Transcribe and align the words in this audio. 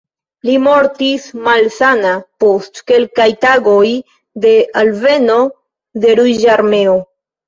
Li 0.47 0.53
mortis 0.67 1.25
malsana 1.47 2.13
post 2.43 2.79
kelkaj 2.91 3.27
tagoj 3.45 3.89
de 4.47 4.53
alveno 4.81 5.37
de 6.07 6.15
Ruĝa 6.21 6.49
Armeo. 6.55 6.97